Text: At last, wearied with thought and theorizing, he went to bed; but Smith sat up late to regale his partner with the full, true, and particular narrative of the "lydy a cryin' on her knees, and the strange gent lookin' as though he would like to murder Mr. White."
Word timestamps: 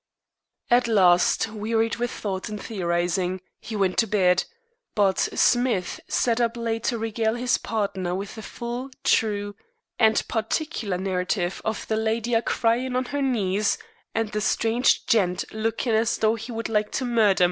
At 0.71 0.87
last, 0.87 1.49
wearied 1.49 1.97
with 1.97 2.09
thought 2.09 2.49
and 2.49 2.59
theorizing, 2.59 3.39
he 3.59 3.75
went 3.75 3.99
to 3.99 4.07
bed; 4.07 4.45
but 4.95 5.19
Smith 5.19 5.99
sat 6.07 6.41
up 6.41 6.57
late 6.57 6.85
to 6.85 6.97
regale 6.97 7.35
his 7.35 7.59
partner 7.59 8.15
with 8.15 8.33
the 8.33 8.41
full, 8.41 8.89
true, 9.03 9.55
and 9.99 10.27
particular 10.27 10.97
narrative 10.97 11.61
of 11.63 11.85
the 11.87 11.97
"lydy 11.97 12.33
a 12.33 12.41
cryin' 12.41 12.95
on 12.95 13.05
her 13.13 13.21
knees, 13.21 13.77
and 14.15 14.31
the 14.31 14.41
strange 14.41 15.05
gent 15.05 15.45
lookin' 15.53 15.93
as 15.93 16.17
though 16.17 16.33
he 16.33 16.51
would 16.51 16.67
like 16.67 16.91
to 16.93 17.05
murder 17.05 17.35
Mr. 17.39 17.39
White." 17.39 17.39